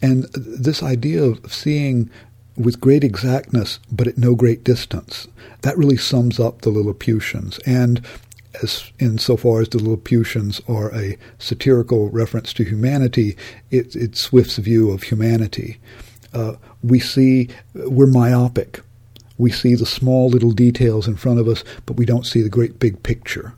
[0.00, 2.10] And this idea of seeing
[2.58, 5.28] with great exactness, but at no great distance.
[5.62, 7.58] That really sums up the Lilliputians.
[7.60, 8.04] And
[8.62, 13.36] as insofar as the Lilliputians are a satirical reference to humanity,
[13.70, 15.78] it, it's Swift's view of humanity.
[16.34, 18.82] Uh, we see we're myopic.
[19.38, 22.48] We see the small little details in front of us, but we don't see the
[22.48, 23.54] great big picture.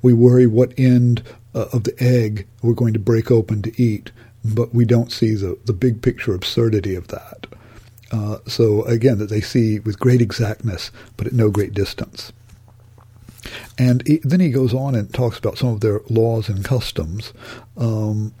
[0.00, 1.22] We worry what end
[1.54, 4.12] uh, of the egg we're going to break open to eat,
[4.44, 7.46] but we don't see the, the big picture absurdity of that.
[8.10, 12.32] Uh, so again, that they see with great exactness, but at no great distance.
[13.78, 17.32] And he, then he goes on and talks about some of their laws and customs,
[17.76, 18.34] um,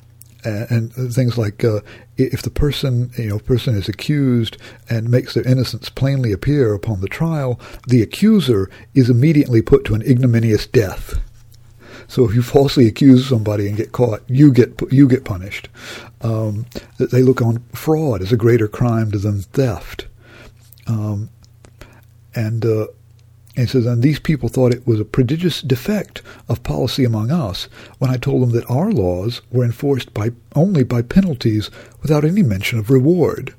[0.44, 1.80] and, and, things like uh,
[2.16, 4.56] if the person, you know, person is accused
[4.88, 9.94] and makes their innocence plainly appear upon the trial, the accuser is immediately put to
[9.94, 11.20] an ignominious death.
[12.10, 15.68] So if you falsely accuse somebody and get caught, you get you get punished.
[16.22, 16.66] Um,
[16.98, 20.08] they look on fraud as a greater crime than theft.
[20.88, 21.30] Um,
[22.34, 22.88] and, uh,
[23.56, 27.68] says, and these people thought it was a prodigious defect of policy among us
[27.98, 31.70] when I told them that our laws were enforced by only by penalties
[32.02, 33.54] without any mention of reward.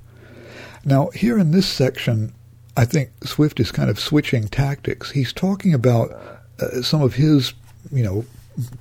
[0.84, 2.34] Now, here in this section,
[2.76, 5.12] I think Swift is kind of switching tactics.
[5.12, 6.12] He's talking about
[6.60, 7.54] uh, some of his,
[7.92, 8.26] you know,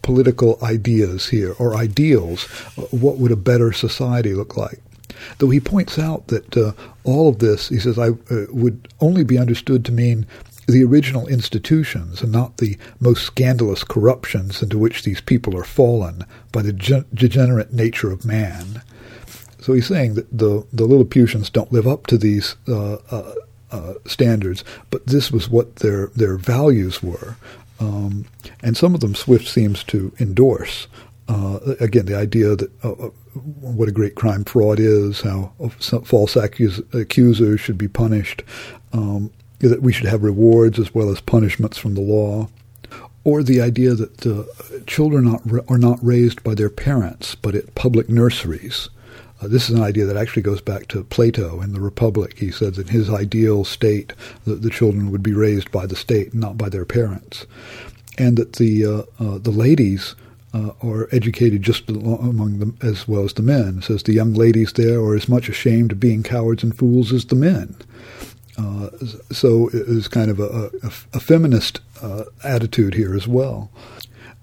[0.02, 2.44] political ideas here or ideals.
[2.90, 4.80] What would a better society look like?
[5.38, 6.72] Though he points out that uh,
[7.04, 10.26] all of this, he says, I uh, would only be understood to mean
[10.66, 16.24] the original institutions and not the most scandalous corruptions into which these people are fallen
[16.52, 18.82] by the ge- degenerate nature of man.
[19.60, 23.34] So he's saying that the, the Lilliputians don't live up to these uh, uh,
[23.70, 27.36] uh, standards, but this was what their, their values were.
[27.80, 28.26] Um,
[28.62, 30.86] and some of them Swift seems to endorse.
[31.28, 33.08] Uh, again, the idea that uh, uh,
[33.60, 35.52] what a great crime fraud is, how
[36.04, 38.42] false accus- accusers should be punished,
[38.92, 42.48] um, that we should have rewards as well as punishments from the law,
[43.24, 44.44] or the idea that uh,
[44.86, 48.88] children are are not raised by their parents but at public nurseries.
[49.40, 52.38] Uh, this is an idea that actually goes back to Plato in the Republic.
[52.38, 54.12] He says in his ideal state
[54.44, 57.46] that the children would be raised by the state, not by their parents,
[58.18, 60.14] and that the uh, uh the ladies
[60.52, 63.78] uh, are educated just among them as well as the men.
[63.78, 67.12] It says the young ladies there are as much ashamed of being cowards and fools
[67.12, 67.76] as the men.
[68.58, 68.90] Uh,
[69.30, 73.70] so it is kind of a, a, a feminist uh, attitude here as well.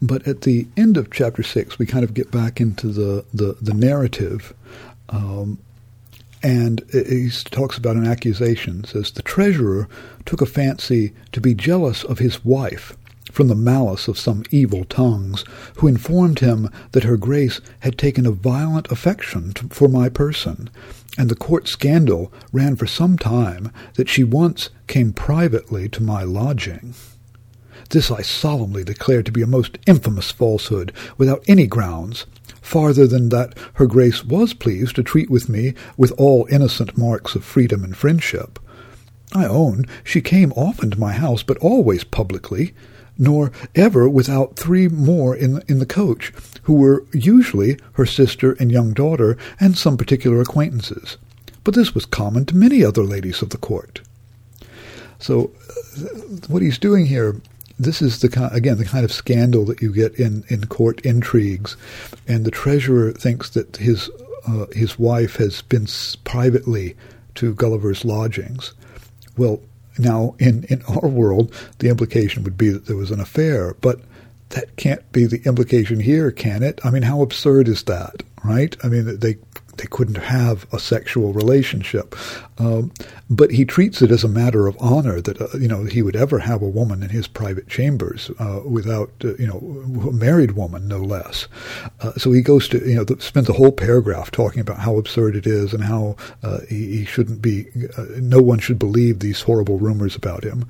[0.02, 3.58] But at the end of chapter six, we kind of get back into the, the,
[3.62, 4.54] the narrative.
[5.10, 5.60] Um,
[6.44, 8.84] and he talks about an accusation.
[8.84, 9.88] says, The treasurer
[10.26, 12.96] took a fancy to be jealous of his wife
[13.32, 15.44] from the malice of some evil tongues,
[15.76, 20.70] who informed him that her grace had taken a violent affection to, for my person,
[21.18, 26.24] and the court scandal ran for some time that she once came privately to my
[26.24, 26.96] lodging.
[27.90, 32.26] This I solemnly declare to be a most infamous falsehood, without any grounds,
[32.68, 37.34] farther than that her grace was pleased to treat with me with all innocent marks
[37.34, 38.60] of freedom and friendship.
[39.34, 42.74] I own she came often to my house, but always publicly,
[43.18, 48.72] nor ever without three more in, in the coach, who were usually her sister and
[48.72, 51.18] young daughter and some particular acquaintances.
[51.64, 54.02] But this was common to many other ladies of the court.
[55.20, 55.52] So,
[55.98, 56.04] uh,
[56.48, 57.42] what he's doing here,
[57.80, 61.78] this is the again the kind of scandal that you get in, in court intrigues,
[62.28, 64.10] and the treasurer thinks that his
[64.48, 65.88] uh, his wife has been
[66.24, 66.96] privately
[67.36, 68.74] to Gulliver's lodgings.
[69.38, 69.62] Well,
[70.00, 74.00] now, in, in our world, the implication would be that there was an affair, but
[74.50, 76.80] that can't be the implication here, can it?
[76.84, 78.76] I mean, how absurd is that, right?
[78.84, 79.38] I mean, they
[79.78, 82.16] they couldn't have a sexual relationship.
[82.58, 82.92] Um,
[83.30, 86.16] but he treats it as a matter of honor that uh, you know he would
[86.16, 89.60] ever have a woman in his private chambers uh, without uh, you know
[90.10, 91.48] a married woman, no less.
[92.02, 94.98] Uh, so he goes to you know the, spends a whole paragraph talking about how
[94.98, 97.68] absurd it is and how uh, he, he, shouldn't be.
[97.98, 100.68] Uh, no one should believe these horrible rumors about him.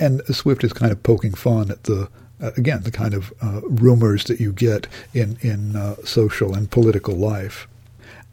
[0.00, 2.08] And Swift is kind of poking fun at the
[2.40, 6.70] uh, again, the kind of uh, rumors that you get in in uh, social and
[6.70, 7.68] political life.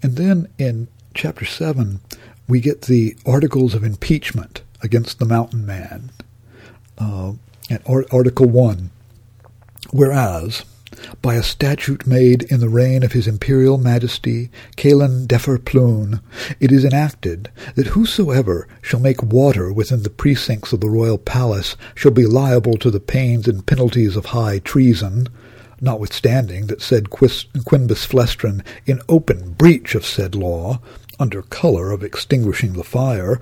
[0.06, 2.00] And then in chapter 7,
[2.48, 6.12] we get the articles of impeachment against the mountain man.
[7.00, 7.34] Uh,
[7.72, 8.92] and Article 1
[9.90, 10.64] Whereas,
[11.24, 16.20] by a statute made in the reign of His Imperial Majesty Calin Deffar Plune,
[16.60, 21.76] it is enacted that whosoever shall make water within the precincts of the royal palace
[21.96, 25.30] shall be liable to the pains and penalties of high treason,
[25.82, 30.80] notwithstanding that said Quinbus Flestrin, in open breach of said law,
[31.20, 33.40] under colour of extinguishing the fire,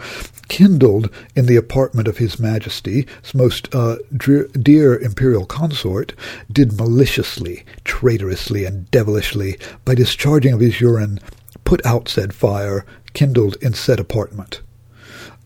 [0.48, 6.14] kindled in the apartment of His Majesty's most uh, dear imperial consort,
[6.52, 11.20] did maliciously, traitorously, and devilishly, by discharging of his urine,
[11.64, 14.62] put out said fire, kindled in said apartment.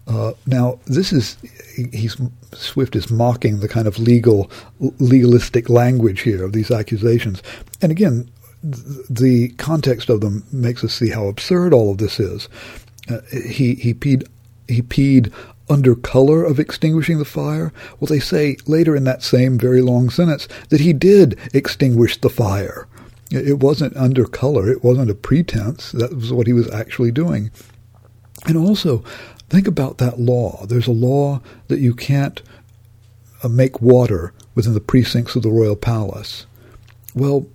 [0.07, 1.37] Uh, now, this is
[1.91, 2.15] he's
[2.53, 7.43] Swift is mocking the kind of legal legalistic language here of these accusations,
[7.81, 8.29] and again,
[8.63, 12.47] the context of them makes us see how absurd all of this is.
[13.09, 14.25] Uh, he he peed
[14.67, 15.31] he peed
[15.69, 17.73] under color of extinguishing the fire.
[17.99, 22.29] Well, they say later in that same very long sentence that he did extinguish the
[22.29, 22.87] fire.
[23.29, 24.69] It wasn't under color.
[24.69, 25.91] It wasn't a pretense.
[25.91, 27.51] That was what he was actually doing.
[28.45, 29.03] And also,
[29.49, 30.65] Think about that law.
[30.65, 32.41] There's a law that you can't
[33.43, 36.45] uh, make water within the precincts of the royal palace.
[37.15, 37.45] Well,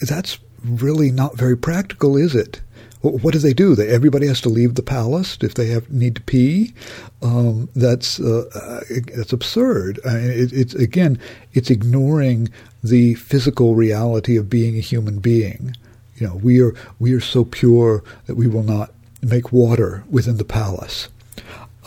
[0.00, 2.60] that's really not very practical, is it?
[3.00, 3.76] What do they do?
[3.76, 6.74] They, everybody has to leave the palace if they have need to pee.
[7.22, 8.80] Um, that's uh, uh
[9.14, 10.00] that's absurd.
[10.04, 11.16] I mean, it, it's again,
[11.52, 12.48] it's ignoring
[12.82, 15.76] the physical reality of being a human being.
[16.16, 18.92] You know, we are we are so pure that we will not
[19.22, 21.08] make water within the palace.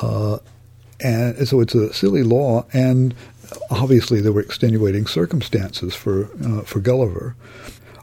[0.01, 0.39] Uh,
[0.99, 3.13] and so it's a silly law, and
[3.69, 7.35] obviously there were extenuating circumstances for uh, for Gulliver.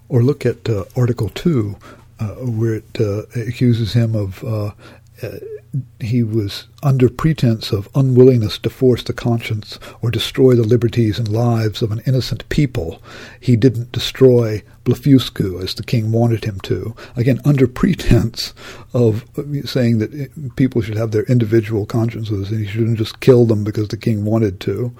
[0.08, 1.76] Or look at uh, Article Two,
[2.18, 4.70] uh, where it uh, accuses him of uh,
[6.00, 11.28] he was under pretense of unwillingness to force the conscience or destroy the liberties and
[11.28, 13.02] lives of an innocent people.
[13.38, 16.96] He didn't destroy Blefuscu as the king wanted him to.
[17.14, 18.54] Again, under pretense
[18.94, 19.24] of
[19.64, 23.88] saying that people should have their individual consciences and he shouldn't just kill them because
[23.88, 24.96] the king wanted to.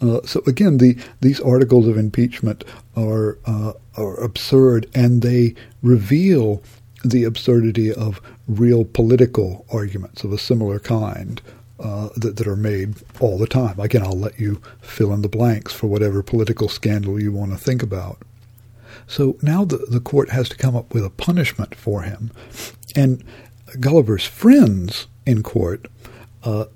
[0.00, 2.62] Uh, so again, the, these articles of impeachment
[2.96, 6.62] are uh, are absurd, and they reveal
[7.04, 11.40] the absurdity of real political arguments of a similar kind
[11.78, 13.78] uh, that, that are made all the time.
[13.78, 17.58] Again, I'll let you fill in the blanks for whatever political scandal you want to
[17.58, 18.18] think about.
[19.06, 22.30] So now the, the court has to come up with a punishment for him.
[22.96, 23.24] And
[23.80, 25.86] Gulliver's friends in court
[26.44, 26.66] uh,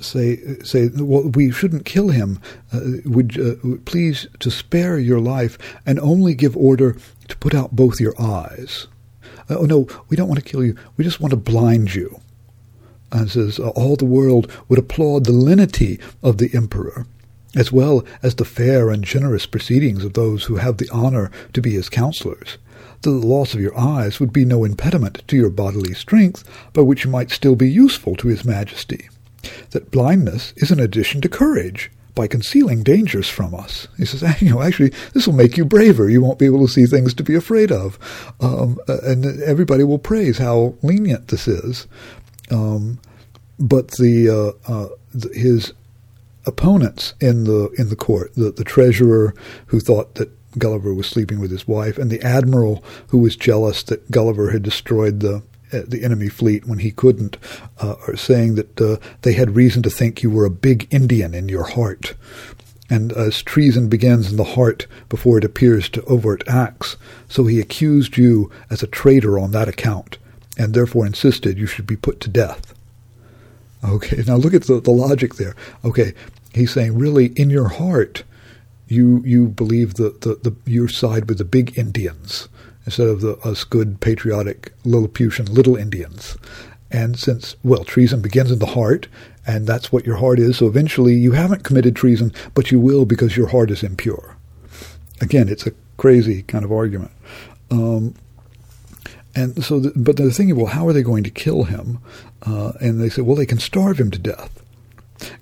[0.00, 2.40] say say well we shouldn't kill him.
[2.72, 6.96] Uh, would uh, please to spare your life and only give order
[7.28, 8.86] to put out both your eyes.
[9.50, 10.76] Uh, oh no, we don't want to kill you.
[10.96, 12.20] We just want to blind you.
[13.10, 17.06] And says uh, all the world would applaud the lenity of the emperor,
[17.54, 21.62] as well as the fair and generous proceedings of those who have the honor to
[21.62, 22.58] be his counselors.
[23.02, 26.82] That the loss of your eyes would be no impediment to your bodily strength, by
[26.82, 29.08] which you might still be useful to his majesty.
[29.70, 33.86] That blindness is an addition to courage, by concealing dangers from us.
[33.96, 36.10] He says, you know, actually, this will make you braver.
[36.10, 37.96] You won't be able to see things to be afraid of.
[38.40, 41.86] Um, uh, and everybody will praise how lenient this is.
[42.50, 42.98] Um,
[43.60, 44.28] but the,
[44.68, 44.88] uh, uh,
[45.32, 45.72] his
[46.48, 49.34] opponents in the in the court, the, the treasurer
[49.66, 53.82] who thought that Gulliver was sleeping with his wife, and the admiral who was jealous
[53.84, 57.36] that Gulliver had destroyed the uh, the enemy fleet when he couldn't,
[57.78, 61.46] uh, are saying that uh, they had reason to think you were a Big-Endian in
[61.50, 62.14] your heart.
[62.88, 66.96] And as treason begins in the heart before it appears to overt acts,
[67.28, 70.16] so he accused you as a traitor on that account,
[70.56, 72.72] and therefore insisted you should be put to death.
[73.84, 75.54] Okay, now look at the, the logic there.
[75.84, 76.14] Okay,
[76.54, 78.24] he's saying, really, in your heart,
[78.86, 82.48] you you believe the, the, the your side with the Big-Endians
[82.86, 86.38] instead of the, us good, patriotic, Lilliputian Little-Endians.
[86.90, 89.08] And since, well, treason begins in the heart,
[89.46, 93.04] and that's what your heart is, so eventually you haven't committed treason, but you will
[93.04, 94.36] because your heart is impure.
[95.20, 97.10] Again, it's a crazy kind of argument.
[97.70, 98.14] Um,
[99.34, 101.98] and so, the, but the thing is, well, how are they going to kill him?
[102.42, 104.62] Uh, and they say, well, they can starve him to death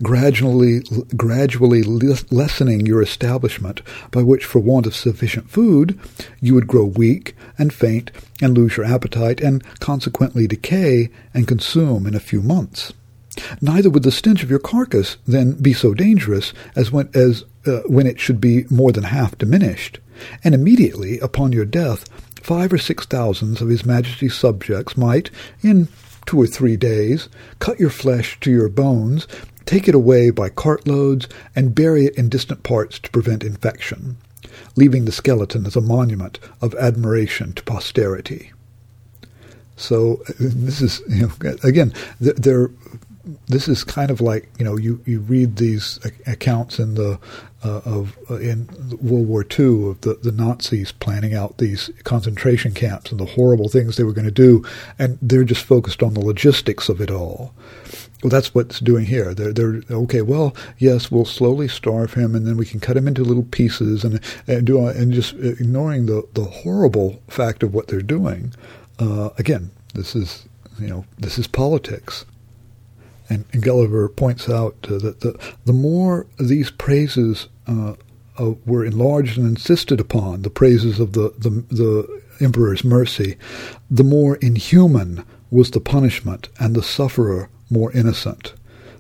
[0.03, 0.81] gradually,
[1.17, 5.99] gradually lessening your establishment, by which, for want of sufficient food,
[6.41, 8.11] you would grow weak and faint
[8.41, 12.93] and lose your appetite, and consequently decay and consume in a few months.
[13.61, 17.81] Neither would the stench of your carcass then be so dangerous as when, as, uh,
[17.87, 19.99] when it should be more than half diminished.
[20.43, 22.09] And immediately upon your death,
[22.43, 25.31] five or six thousands of His Majesty's subjects might,
[25.63, 25.89] in
[26.25, 29.29] two or three days, cut your flesh to your bones,
[29.67, 34.17] take it away by cartloads, and bury it in distant parts to prevent infection,
[34.77, 38.53] leaving the skeleton as a monument of admiration to posterity.
[39.77, 42.71] So this is, you know, again, there.
[43.49, 45.99] This is kind of like you know you, you read these
[46.29, 47.19] accounts in the
[47.65, 48.69] uh, of uh, in
[49.03, 53.69] World War II of the, the Nazis planning out these concentration camps and the horrible
[53.69, 54.65] things they were going to do,
[54.97, 57.53] and they're just focused on the logistics of it all.
[58.23, 59.35] Well, that's what's doing here.
[59.35, 60.23] They're, they're okay.
[60.23, 64.05] Well, yes, we'll slowly starve him, and then we can cut him into little pieces,
[64.05, 68.55] and and do and just ignoring the the horrible fact of what they're doing.
[68.99, 70.47] Uh, again, this is
[70.79, 72.25] you know this is politics.
[73.29, 77.95] And, and Gulliver points out uh, that the the more these praises uh,
[78.39, 83.37] uh, were enlarged and insisted upon, the praises of the, the the emperor's mercy,
[83.91, 88.55] the more inhuman was the punishment, and the sufferer more innocent.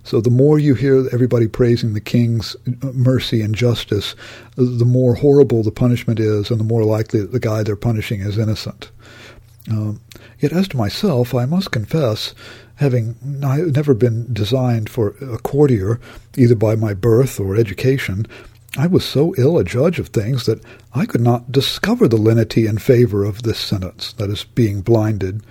[0.05, 4.14] So the more you hear everybody praising the king's mercy and justice,
[4.55, 8.21] the more horrible the punishment is, and the more likely that the guy they're punishing
[8.21, 8.91] is innocent.
[9.69, 10.01] Um,
[10.39, 12.35] yet, as to myself, I must confess,
[12.77, 15.99] having never been designed for a courtier,
[16.37, 18.27] either by my birth or education,
[18.79, 20.62] I was so ill a judge of things that
[20.95, 25.43] I could not discover the lenity in favor of this sentence, that is, being blinded,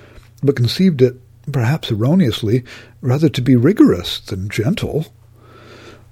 [0.41, 1.20] but conceived it
[1.52, 2.64] perhaps erroneously,
[3.02, 5.08] rather to be rigorous than gentle.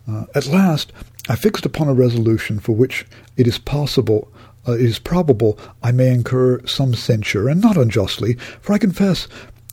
[0.08, 0.92] Uh, at last,
[1.30, 3.06] I fixed upon a resolution for which
[3.38, 4.32] it is possible,
[4.68, 9.28] uh, it is probable I may incur some censure, and not unjustly, for I confess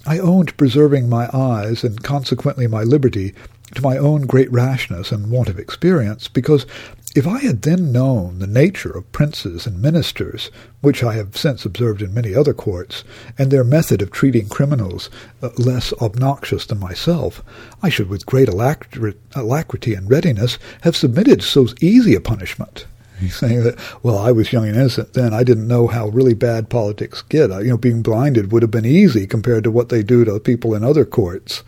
[0.07, 3.35] I own to preserving my eyes, and consequently my liberty,
[3.75, 6.67] to my own great rashness and want of experience, because
[7.17, 10.51] if I had then known the nature of princes and ministers,
[10.81, 13.03] which I have since observed in many other courts,
[13.37, 15.11] and their method of treating criminals
[15.43, 17.43] uh, less obnoxious than myself,
[17.83, 22.87] I should with great alacrity and readiness have submitted to so easy a punishment.
[23.21, 25.35] He's saying that, well, I was young and innocent then.
[25.35, 27.51] I didn't know how really bad politics get.
[27.51, 30.75] You know, being blinded would have been easy compared to what they do to people
[30.75, 31.63] in other courts.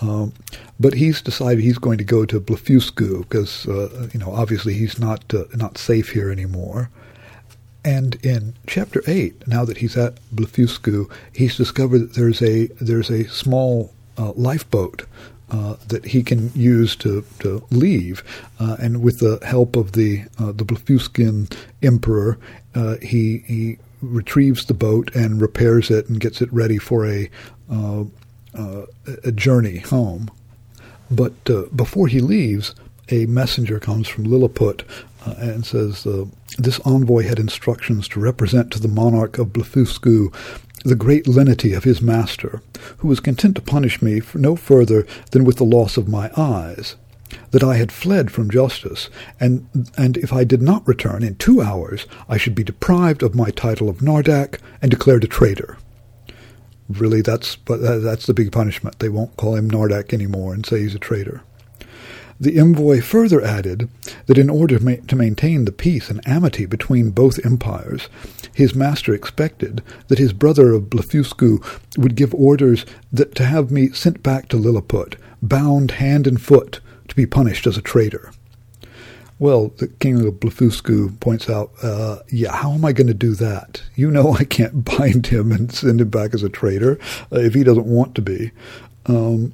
[0.00, 0.32] Um,
[0.78, 4.98] but he's decided he's going to go to Blefuscu because, uh, you know, obviously he's
[4.98, 6.90] not uh, not safe here anymore.
[7.84, 13.10] And in chapter eight, now that he's at Blefuscu, he's discovered that there's a there's
[13.10, 15.06] a small uh, lifeboat
[15.50, 18.22] uh, that he can use to, to leave.
[18.60, 21.50] Uh, and with the help of the uh, the Blefuscan
[21.82, 22.38] emperor,
[22.74, 27.30] uh, he he retrieves the boat and repairs it and gets it ready for a
[28.54, 28.82] uh,
[29.24, 30.30] a journey home.
[31.10, 31.44] But
[31.74, 32.74] before he leaves,
[33.10, 34.84] a messenger comes from Lilliput
[35.26, 36.26] uh, and says uh,
[36.58, 40.32] this envoy had instructions to represent to the monarch of Blefuscu
[40.84, 42.62] the great lenity of his master,
[42.98, 46.94] who was content to punish me no further than with the loss of my eyes,
[47.50, 51.60] that I had fled from justice, and, and if I did not return in two
[51.60, 55.78] hours, I should be deprived of my title of Nardak and declared a traitor.
[56.88, 58.98] Really, that's, but that's the big punishment.
[58.98, 61.42] They won't call him Nardak anymore and say he's a traitor.
[62.40, 63.88] The envoy further added
[64.26, 68.08] that in order to maintain the peace and amity between both empires,
[68.54, 71.60] his master expected that his brother of Blefuscu
[71.98, 76.80] would give orders that to have me sent back to Lilliput, bound hand and foot,
[77.08, 78.30] to be punished as a traitor.
[79.40, 83.34] Well, the king of Blefuscu points out, uh, yeah, how am I going to do
[83.34, 83.82] that?
[83.94, 86.98] You know I can't bind him and send him back as a traitor
[87.32, 88.50] uh, if he doesn't want to be.
[89.06, 89.52] Um,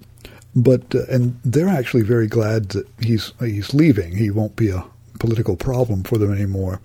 [0.56, 4.16] but uh, and they're actually very glad that he's he's leaving.
[4.16, 4.84] He won't be a
[5.18, 6.80] political problem for them anymore.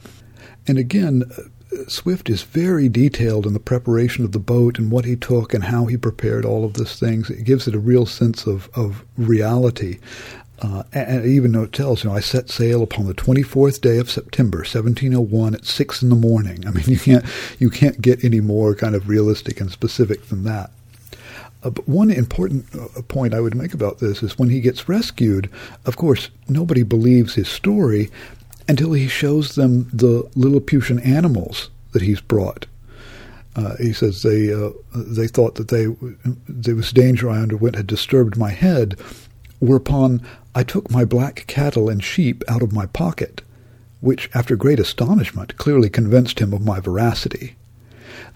[0.68, 1.41] And again, uh,
[1.88, 5.64] Swift is very detailed in the preparation of the boat and what he took and
[5.64, 7.30] how he prepared all of these things.
[7.30, 10.00] It gives it a real sense of of reality.
[10.62, 13.97] Uh, and even though it tells, you know, I set sail upon the 24th day
[13.97, 16.68] of September, 1701 at six in the morning.
[16.68, 17.26] I mean, you can't,
[17.60, 20.72] you can't get any more kind of realistic and specific than that.
[21.64, 24.89] Uh, but one important uh, point I would make about this is when he gets
[24.89, 25.49] rescued,
[25.86, 28.10] of course, nobody believes his story
[28.68, 32.66] until he shows them the Lilliputian animals that he's brought.
[33.55, 35.88] Uh, he says they uh, they thought that they
[36.47, 38.95] there was danger I underwent had disturbed my head,
[39.60, 40.22] whereupon
[40.60, 43.43] I took my black cattle and sheep out of my pocket,
[44.01, 47.55] which, after great astonishment, clearly convinced him of my veracity.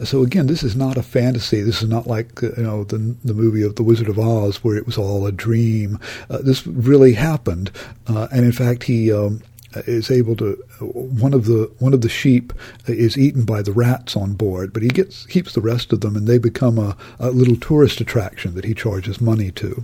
[0.05, 1.59] So again, this is not a fantasy.
[1.61, 4.63] This is not like uh, you know the the movie of the Wizard of Oz
[4.63, 5.99] where it was all a dream.
[6.29, 7.71] Uh, this really happened,
[8.07, 9.11] uh, and in fact, he.
[9.11, 9.41] Um,
[9.87, 12.53] is able to one of the one of the sheep
[12.85, 16.15] is eaten by the rats on board, but he gets keeps the rest of them,
[16.15, 19.83] and they become a, a little tourist attraction that he charges money to.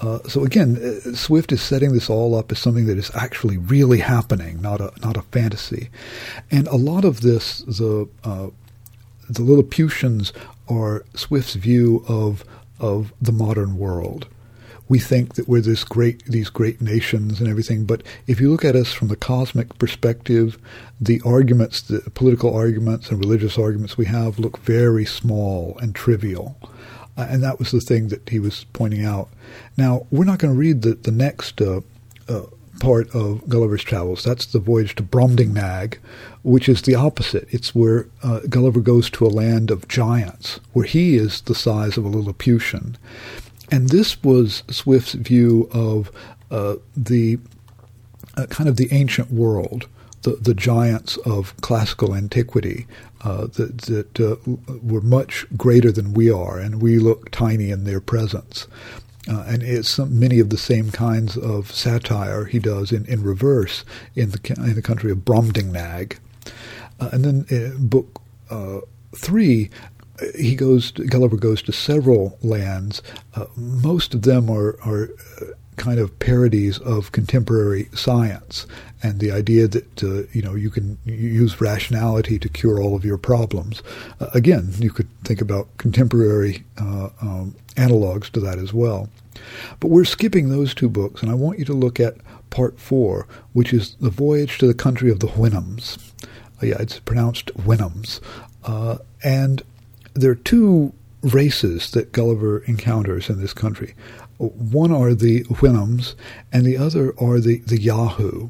[0.00, 3.58] Uh, so again, uh, Swift is setting this all up as something that is actually
[3.58, 5.90] really happening, not a not a fantasy.
[6.50, 8.48] And a lot of this, the uh,
[9.28, 10.32] the Lilliputians
[10.68, 12.44] are Swift's view of
[12.78, 14.26] of the modern world.
[14.88, 18.64] We think that we're this great, these great nations and everything, but if you look
[18.64, 20.58] at us from the cosmic perspective,
[21.00, 26.56] the arguments, the political arguments and religious arguments we have look very small and trivial.
[27.20, 29.28] Uh, and that was the thing that he was pointing out.
[29.76, 31.82] Now, we're not going to read the, the next uh,
[32.30, 32.44] uh,
[32.80, 34.24] part of Gulliver's Travels.
[34.24, 35.98] That's the voyage to Brobdingnag,
[36.42, 37.46] which is the opposite.
[37.50, 41.98] It's where uh, Gulliver goes to a land of giants, where he is the size
[41.98, 42.96] of a Lilliputian.
[43.70, 46.10] And this was Swift's view of
[46.50, 47.38] uh, the
[48.38, 49.88] uh, kind of the ancient world,
[50.22, 52.86] the, the giants of classical antiquity
[53.22, 54.36] uh, that, that uh,
[54.82, 58.66] were much greater than we are, and we look tiny in their presence.
[59.28, 63.22] Uh, and it's some, many of the same kinds of satire he does in, in
[63.22, 66.18] reverse in the in the country of Brobdingnag,
[67.00, 68.80] Uh, and then in uh, book uh,
[69.16, 69.70] three,
[70.38, 73.02] he goes to, Gulliver goes to several lands.
[73.56, 75.08] Most of them are are
[75.80, 78.66] kind of parodies of contemporary science
[79.02, 83.02] and the idea that uh, you know you can use rationality to cure all of
[83.02, 83.82] your problems.
[84.20, 89.08] Uh, again, you could think about contemporary uh, um, analogs to that as well.
[89.80, 92.16] But we're skipping those two books, and I want you to look at
[92.50, 95.96] part four, which is the voyage to the country of the Houyhnhnms.
[96.62, 98.20] Uh, yeah, it's pronounced Houyhnhnms,
[98.64, 99.62] uh, and
[100.12, 103.94] there are two races that Gulliver encounters in this country.
[104.40, 106.14] One are the Houyhnhnms,
[106.50, 108.48] and the other are the, the Yahoo.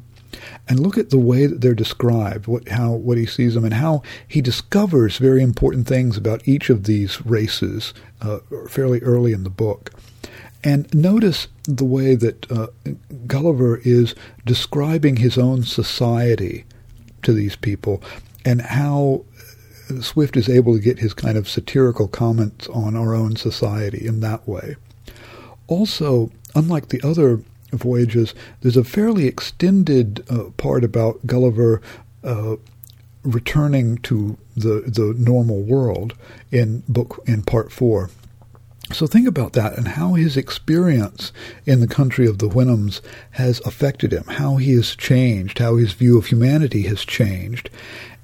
[0.67, 3.73] And look at the way that they're described, what, how, what he sees them, and
[3.73, 8.39] how he discovers very important things about each of these races uh,
[8.69, 9.91] fairly early in the book.
[10.63, 12.67] And notice the way that uh,
[13.27, 14.15] Gulliver is
[14.45, 16.65] describing his own society
[17.23, 18.01] to these people
[18.45, 19.25] and how
[19.99, 24.21] Swift is able to get his kind of satirical comments on our own society in
[24.21, 24.75] that way.
[25.71, 27.39] Also, unlike the other
[27.71, 31.81] voyages, there's a fairly extended uh, part about Gulliver
[32.25, 32.57] uh,
[33.23, 36.13] returning to the the normal world
[36.51, 38.09] in book in part four.
[38.91, 41.31] So think about that and how his experience
[41.65, 42.99] in the country of the Houyhnhnms
[43.31, 47.69] has affected him, how he has changed, how his view of humanity has changed,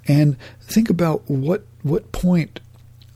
[0.06, 2.60] and think about what what point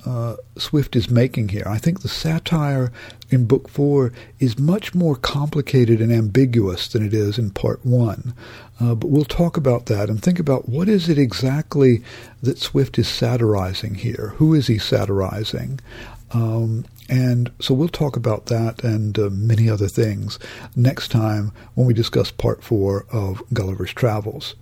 [0.06, 1.64] uh, Swift is making here.
[1.66, 2.92] I think the satire
[3.30, 8.34] in Book Four is much more complicated and ambiguous than it is in Part One.
[8.80, 12.04] Uh, but we'll talk about that and think about what is it exactly
[12.42, 14.34] that Swift is satirizing here.
[14.38, 15.80] Who is he satirizing?
[16.34, 20.40] Um, and so we'll talk about that and uh, many other things
[20.76, 24.56] next time when we discuss Part Four of Gulliver's Travels.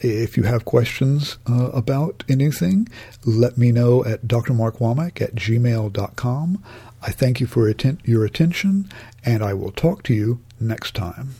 [0.00, 2.88] If you have questions uh, about anything,
[3.24, 6.64] let me know at drmarkwomack at gmail.com.
[7.02, 8.90] I thank you for atten- your attention,
[9.24, 11.34] and I will talk to you next time.